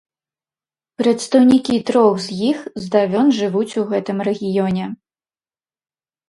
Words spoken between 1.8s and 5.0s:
трох з іх здавён жывуць у гэтым рэгіёне.